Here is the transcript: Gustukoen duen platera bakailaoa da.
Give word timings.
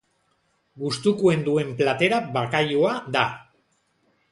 Gustukoen 0.83 1.43
duen 1.51 1.69
platera 1.83 2.23
bakailaoa 2.39 2.97
da. 3.19 3.29